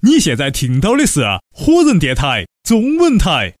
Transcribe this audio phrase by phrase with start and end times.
[0.00, 3.52] 你现在听到的是火人电台中文台。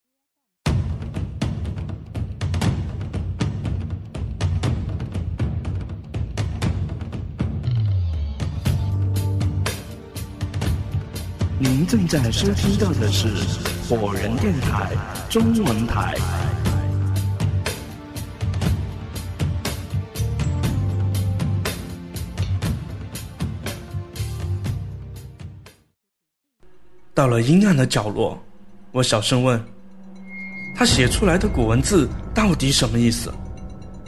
[11.58, 13.26] 您正在收听到的是
[13.88, 14.92] 火人电台
[15.28, 16.14] 中文台。
[27.18, 28.40] 到了阴暗的角落，
[28.92, 29.60] 我小声问
[30.72, 33.34] ：“他写出来的古文字到底什么意思？”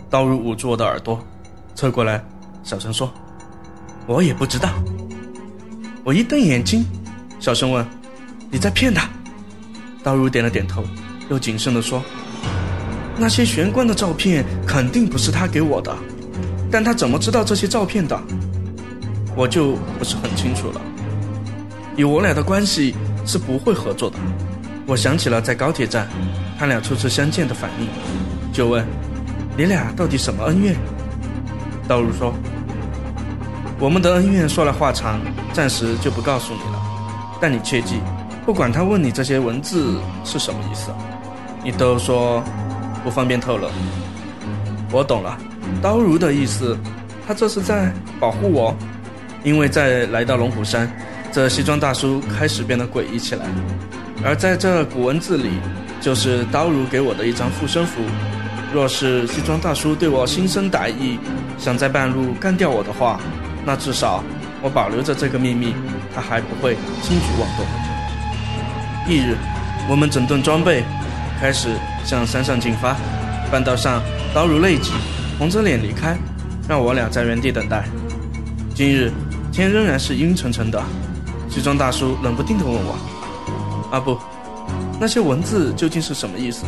[0.09, 1.21] 刀如捂住我的耳朵，
[1.75, 2.25] 侧过来，
[2.63, 3.13] 小声说
[4.07, 4.71] ：“我也不知道。”
[6.07, 6.87] 我一瞪眼睛，
[7.41, 7.85] 小声问
[8.49, 9.11] ：“你在骗他？”
[10.05, 10.85] 刀如点了点头，
[11.31, 12.01] 又谨慎地说
[13.19, 15.93] ：“那些玄关的照片肯定不是他给我的，
[16.71, 18.17] 但他怎么知道这些照片的？
[19.35, 20.81] 我就不是很清楚了。”
[22.01, 22.95] 以我俩的关系
[23.27, 24.17] 是不会合作的。
[24.87, 26.09] 我想起了在高铁站，
[26.59, 27.87] 他俩初次相见的反应，
[28.55, 28.83] 就问
[29.55, 30.75] ：“你俩到底什么恩怨？”
[31.87, 32.33] 道如说
[33.79, 35.21] ：“我们的恩怨说来话长，
[35.53, 36.81] 暂时就不告诉你了。
[37.39, 38.01] 但你切记，
[38.47, 40.91] 不管他问你这些文字是什么意思，
[41.63, 42.43] 你都说
[43.05, 43.69] 不方便透露。”
[44.91, 45.37] 我懂了，
[45.83, 46.79] 刀如的意思，
[47.29, 48.75] 他这是在保护我，
[49.45, 50.91] 因为在来到龙虎山。
[51.33, 53.47] 这西装大叔开始变得诡异起来，
[54.25, 55.49] 而在这古文字里，
[56.01, 58.01] 就是刀如给我的一张护身符。
[58.73, 61.19] 若是西装大叔对我心生歹意，
[61.57, 63.21] 想在半路干掉我的话，
[63.65, 64.25] 那至少
[64.61, 65.73] 我保留着这个秘密，
[66.13, 67.65] 他还不会轻举妄动。
[69.07, 69.37] 翌日，
[69.89, 70.83] 我们整顿装备，
[71.41, 71.69] 开始
[72.05, 72.97] 向山上进发。
[73.53, 74.03] 半道上，
[74.35, 74.91] 刀如泪疾，
[75.39, 76.17] 红着脸离开，
[76.69, 77.85] 让我俩在原地等待。
[78.75, 79.13] 今日
[79.53, 80.83] 天仍然是阴沉沉的。
[81.51, 82.97] 西装大叔冷不丁地问我
[83.91, 84.17] ：“阿布，
[85.01, 86.65] 那些文字究竟是什么意思？”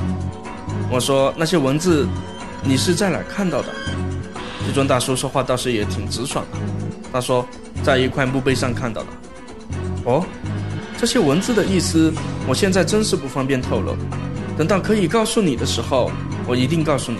[0.90, 2.06] 我说：“那些文字，
[2.64, 3.68] 你是在哪看到的？”
[4.66, 6.58] 西装大叔说话倒是也挺直爽的。
[7.12, 7.46] 他说
[7.82, 9.08] ：“在一块墓碑上看到的。”
[10.04, 10.24] 哦，
[10.98, 12.12] 这些文字的意思，
[12.48, 13.96] 我现在真是不方便透露。
[14.58, 16.10] 等到可以告诉你的时候，
[16.46, 17.18] 我一定告诉你。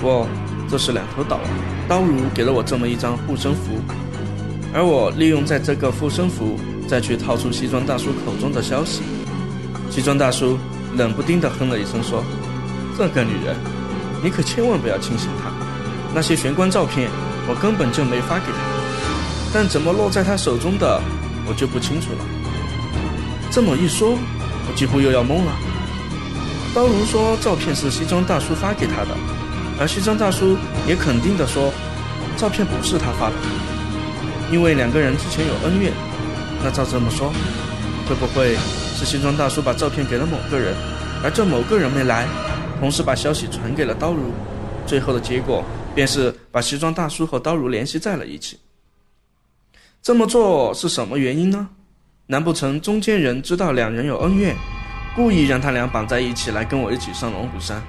[0.00, 0.26] 我
[0.70, 1.40] 这是两头倒，
[1.88, 3.80] 刀如给了我这么一张护身符。
[4.72, 6.56] 而我利用在这个护身符，
[6.88, 9.02] 再去套出西装大叔口中的消息。
[9.90, 10.58] 西装大叔
[10.96, 12.24] 冷不丁地哼了一声，说
[12.96, 13.54] ：“这个女人，
[14.24, 15.52] 你可千万不要轻信她。
[16.14, 17.10] 那些玄关照片，
[17.46, 18.58] 我根本就没发给她，
[19.52, 21.00] 但怎么落在她手中的，
[21.46, 22.24] 我就不清楚了。”
[23.52, 24.12] 这么一说，
[24.66, 25.52] 我几乎又要懵了。
[26.74, 29.16] 刀如说照片是西装大叔发给他的，
[29.80, 30.56] 而西装大叔
[30.86, 31.72] 也肯定地说，
[32.36, 33.34] 照片不是他发的。
[34.52, 35.92] 因为两个人之前有恩怨，
[36.62, 37.32] 那照这么说，
[38.08, 38.56] 会不会
[38.96, 40.74] 是西装大叔把照片给了某个人，
[41.22, 42.26] 而这某个人没来，
[42.80, 44.32] 同时把消息传给了刀如，
[44.86, 45.64] 最后的结果
[45.94, 48.58] 便是把西装大叔和刀如联系在了一起。
[50.02, 51.68] 这么做是什么原因呢？
[52.26, 54.54] 难不成中间人知道两人有恩怨，
[55.14, 57.82] 故意让他俩绑在一起来跟我一起上龙虎山？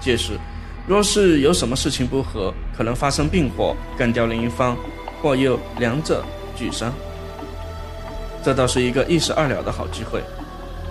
[0.00, 0.38] 届时，
[0.86, 4.76] 若是有什么事情不和，可能发生并火，干掉另一方。
[5.22, 6.24] 或又两者
[6.56, 6.90] 俱伤，
[8.42, 10.22] 这倒是一个一石二鸟的好机会。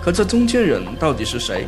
[0.00, 1.66] 可这中间人到底是谁？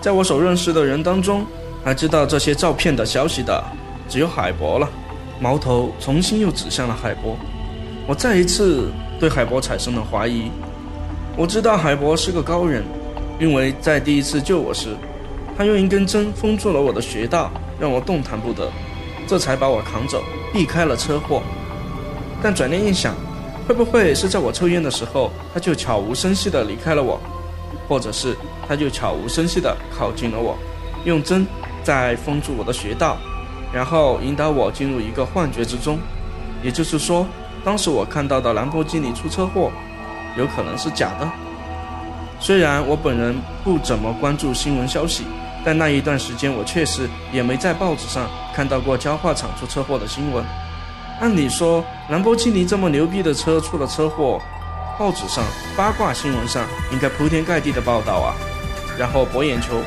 [0.00, 1.46] 在我所认识的人当中，
[1.82, 3.64] 还知道这些照片的消息的
[4.08, 4.88] 只有海博了。
[5.40, 7.36] 矛头重新又指向了海博，
[8.06, 10.50] 我再一次对海博产生了怀疑。
[11.36, 12.84] 我知道海博是个高人，
[13.40, 14.96] 因为在第一次救我时，
[15.58, 18.70] 他用一根针封住了我的穴道，让我动弹不得，
[19.26, 20.22] 这才把我扛走。
[20.52, 21.42] 避开了车祸，
[22.40, 23.16] 但转念一想，
[23.66, 27.18] 会不会是在我抽烟的时候，他就悄无声息地离开了我，
[27.88, 28.36] 或者是
[28.68, 30.56] 他就悄无声息地靠近了我，
[31.04, 31.46] 用针
[31.82, 33.16] 再封住我的穴道，
[33.72, 35.98] 然后引导我进入一个幻觉之中。
[36.62, 37.26] 也就是说，
[37.64, 39.70] 当时我看到的兰博基尼出车祸，
[40.36, 41.30] 有可能是假的。
[42.40, 45.24] 虽然我本人不怎么关注新闻消息。
[45.66, 50.44] 但那一段时间，我确实也没在报纸上看到过焦化厂出车祸的新闻。
[51.20, 54.40] 按理说，兰博基尼这么牛逼的车出了车祸，
[54.98, 55.44] 报纸上、
[55.76, 58.34] 八卦新闻上应该铺天盖地的报道啊，
[58.98, 59.80] 然后博眼球。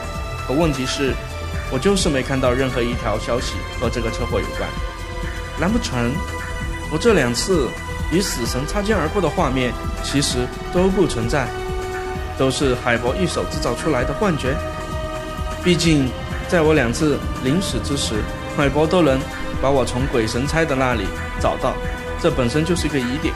[0.48, 1.14] 可问题是，
[1.70, 4.70] 我就是没看到任何一条消息和这个车祸有关。
[5.60, 6.14] 难不成，
[6.92, 7.68] 我这两次
[8.12, 11.48] 与死神擦肩而过的画面其实都不存在，
[12.38, 14.56] 都是海博一手制造出来的幻觉？
[15.64, 16.10] 毕竟，
[16.48, 18.16] 在我两次临死之时，
[18.56, 19.20] 海博都能
[19.62, 21.06] 把我从鬼神差的那里
[21.40, 21.74] 找到，
[22.22, 23.34] 这本身就是一个疑点。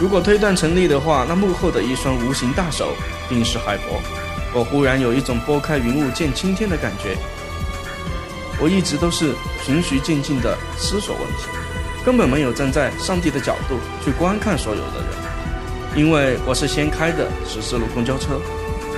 [0.00, 2.92] 如果推断成立的话，那幕后的一双无形大手
[3.28, 4.00] 定是海博。
[4.54, 7.16] 我忽然有一种拨开云雾见青天的感觉。
[8.60, 9.34] 我一直都是
[9.64, 11.44] 循序渐进的思索问题，
[12.04, 18.40] 根本没有站在上帝的角度去观看所有的人，因为我是先开的十四路公交车，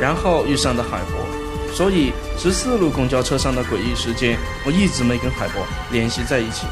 [0.00, 1.26] 然后遇上的海博，
[1.75, 6.67] 所以十四路公交车上的诡异事件，我一直没跟海博联系在一起。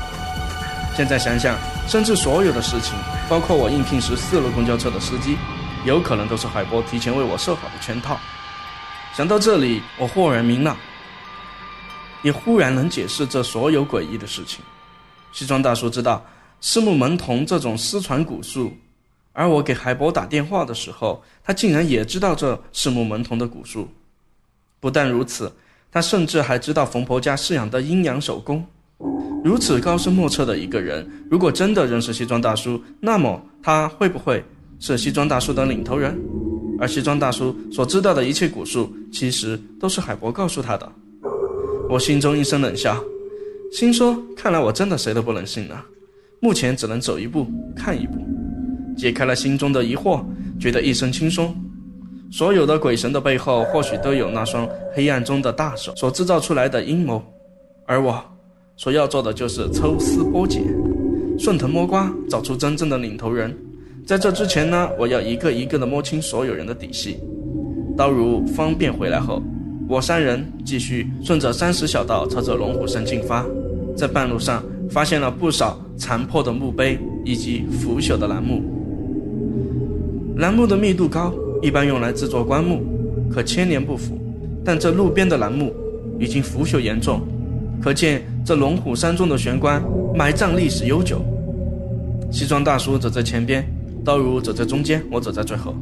[0.97, 1.57] 现在想想，
[1.87, 2.95] 甚至所有的事情，
[3.29, 5.37] 包括我应聘十四路公交车的司机，
[5.85, 8.19] 有可能都是海波提前为我设好的圈套。
[9.15, 10.77] 想到这里，我豁然明朗。
[12.23, 14.61] 也忽然能解释这所有诡异的事情。
[15.31, 16.27] 西装大叔知道
[16.61, 18.77] 四目门童这种失传古术，
[19.33, 23.89] 而我给海波打电话的时候，他竟然也知道这四目门童的古术。
[24.81, 25.53] 不但如此，
[25.91, 28.65] 他甚至还知道冯婆家饲养的阴阳手工。
[29.45, 34.45] 如此高深莫测的一个人，如果真的认识西装大叔，那么他会不会
[34.81, 36.19] 是西装大叔的领头人？
[36.81, 40.93] 而西装大叔所知道的一切古术，其实都是海博告诉他的。
[41.89, 43.03] 我心中一声冷笑，
[43.73, 45.85] 心说：“看来我真的谁都不能信了。
[46.41, 48.15] 目前只能走一步看一步。”
[48.97, 50.25] 解开了心中的疑惑，
[50.61, 51.55] 觉得一身轻松。
[52.31, 57.23] 所有的鬼神的背后，或许都有那双黑暗中的大手所制造出来的阴谋，
[57.87, 58.23] 而我
[58.77, 60.63] 所要做的就是抽丝剥茧，
[61.39, 63.57] 顺藤摸瓜，找出真正的领头人。
[64.07, 67.19] 在这之前呢，我要一个一个的摸清所有人的底细。
[67.97, 69.43] 刀如方便回来后。
[69.91, 73.43] 我三人继续顺着山石小道朝着龙虎山进发，
[73.97, 78.63] 在半路上发现了不少残破的墓碑以及腐朽的楠木。
[80.37, 81.33] 楠木的密度高，
[81.63, 82.83] 一般用来制作棺木，
[83.31, 84.19] 可千年不腐。
[84.65, 85.75] 但这路边的楠木
[86.19, 87.23] 已经腐朽严重，
[87.81, 89.83] 可见这龙虎山中的玄关
[90.15, 91.25] 埋葬历史悠久。
[92.31, 93.67] 西装大叔走在前边，
[94.05, 95.75] 刀如走在中间，我走在最后。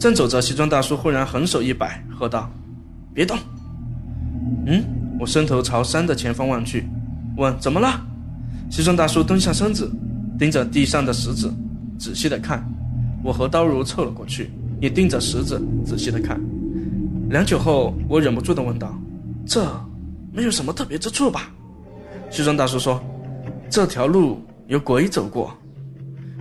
[0.00, 2.50] 正走着，西装大叔忽然横手一摆，喝道。
[3.14, 3.36] 别动！
[4.66, 4.84] 嗯，
[5.18, 6.86] 我伸头朝山的前方望去，
[7.36, 8.00] 问：“怎么了？”
[8.70, 9.90] 西装大叔蹲下身子，
[10.38, 11.52] 盯着地上的石子，
[11.98, 12.64] 仔细的看。
[13.22, 16.40] 我和刀如凑了过去，也盯着石子仔细的看。
[17.30, 18.98] 良久后，我忍不住的问道
[19.46, 19.66] ：“这
[20.32, 21.50] 没有什么特别之处吧？”
[22.30, 23.02] 西装大叔说
[23.68, 25.52] ：“这条路有鬼走过。”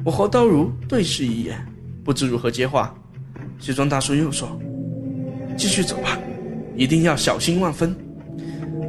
[0.06, 1.58] 我和刀如对视一眼，
[2.04, 2.94] 不知如何接话。
[3.60, 4.58] 西装大叔又说
[5.58, 6.18] ：“继续走吧。”
[6.78, 7.94] 一定要小心万分。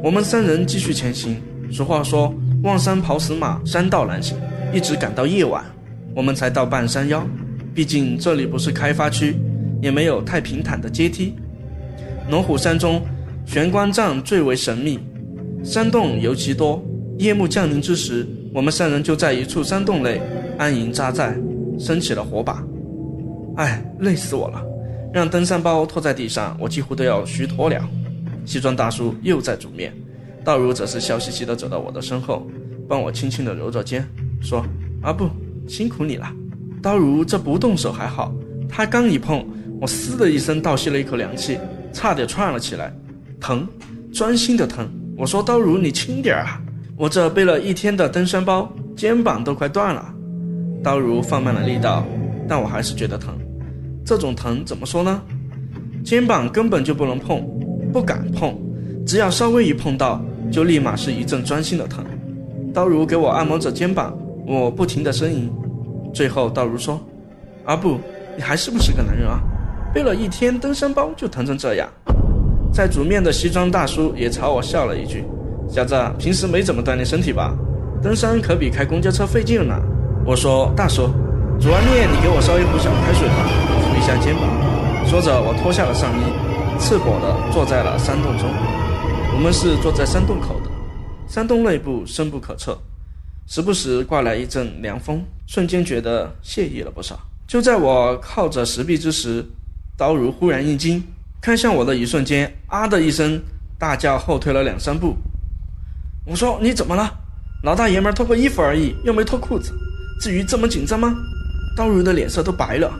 [0.03, 1.35] 我们三人继续前行。
[1.71, 4.37] 俗话说：“望山跑死马，山道难行。”
[4.71, 5.65] 一直赶到夜晚，
[6.15, 7.25] 我们才到半山腰。
[7.79, 9.37] 毕竟这里不是开发区，
[9.81, 11.33] 也没有太平坦的阶梯。
[12.29, 13.01] 龙虎山中，
[13.45, 14.99] 玄关杖最为神秘，
[15.63, 16.83] 山洞尤其多。
[17.19, 20.19] 夜幕降临之时，我们三人就在一处山洞内
[20.57, 21.33] 安营扎寨，
[21.79, 22.61] 升起了火把。
[23.55, 24.61] 哎，累死我了。
[25.13, 27.81] 让登山包拖在地上，我几乎都要虚脱了。
[28.43, 29.93] 西装大叔又在煮面，
[30.43, 32.45] 道如则是笑嘻嘻地走到我的身后，
[32.89, 34.05] 帮我轻轻地揉着肩，
[34.41, 34.65] 说
[35.01, 35.29] ：“阿布，
[35.65, 36.29] 辛苦你了。”
[36.81, 38.33] 刀如这不动手还好，
[38.69, 39.45] 他刚一碰，
[39.81, 41.57] 我嘶的一声倒吸了一口凉气，
[41.91, 42.93] 差点窜了起来，
[43.39, 43.67] 疼，
[44.13, 44.89] 钻心的疼。
[45.17, 46.61] 我说：“刀如，你轻点啊，
[46.95, 50.13] 我这背了一天的登山包，肩膀都快断了。”
[50.81, 52.05] 刀如放慢了力道，
[52.47, 53.37] 但我还是觉得疼。
[54.05, 55.21] 这种疼怎么说呢？
[56.05, 57.45] 肩膀根本就不能碰，
[57.91, 58.57] 不敢碰，
[59.05, 62.05] 只要稍微一碰到，就立马是一阵钻心的疼。
[62.73, 64.17] 刀如给我按摩着肩膀，
[64.47, 65.51] 我不停的呻吟。
[66.13, 66.99] 最后道如说
[67.65, 67.99] ：“阿布，
[68.35, 69.39] 你还是不是个男人啊？
[69.93, 71.87] 背了一天登山包就疼成这样。”
[72.71, 75.25] 在煮面的西装大叔也朝我笑了一句
[75.67, 77.55] ：“小子，平时没怎么锻炼身体吧？
[78.01, 79.75] 登山可比开公交车费劲呢。”
[80.25, 81.09] 我说：“大叔，
[81.59, 83.35] 煮完面你给我烧一壶小开水吧。”
[83.89, 84.43] 扶一下肩膀，
[85.05, 86.23] 说着，我脱下了上衣，
[86.79, 88.47] 赤裸的坐在了山洞中。
[89.33, 90.69] 我们是坐在山洞口的，
[91.27, 92.77] 山洞内部深不可测，
[93.49, 97.19] 时不时刮来一阵凉风，瞬间觉得惬意了不少。
[97.47, 99.43] 就在我靠着石壁之时，
[99.97, 101.03] 刀如忽然一惊，
[101.41, 103.41] 看向我的一瞬间，啊的一声
[103.79, 105.17] 大叫，后退了两三步。
[106.27, 107.11] 我说：“你怎么了？
[107.63, 109.73] 老大爷们脱个衣服而已，又没脱裤子，
[110.21, 111.11] 至于这么紧张吗？”
[111.75, 112.93] 刀如的脸色都白了。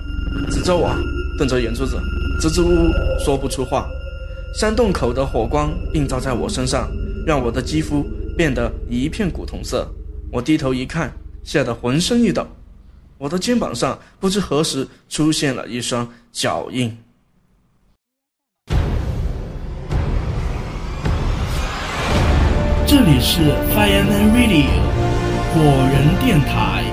[0.50, 0.90] 指着我，
[1.38, 2.02] 瞪着眼珠子，
[2.42, 2.92] 支支吾吾
[3.24, 3.88] 说不出话。
[4.60, 6.90] 山洞口的火光映照在我身上，
[7.24, 8.04] 让我的肌肤
[8.36, 9.88] 变得一片古铜色。
[10.32, 11.12] 我低头一看，
[11.44, 12.46] 吓得浑身一抖。
[13.18, 16.96] 我的肩膀上不知何时出现了一双脚印。
[22.86, 24.70] 这里是 Fireman Radio
[25.54, 26.89] 火人电台。